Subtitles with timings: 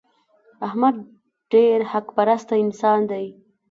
[0.67, 0.95] احمد
[1.51, 3.25] ډېر حق پرسته انسان دی.